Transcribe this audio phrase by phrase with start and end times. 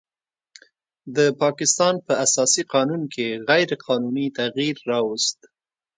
[1.15, 5.39] د پاکستان په اساسي قانون کې غیر قانوني تغیر راوست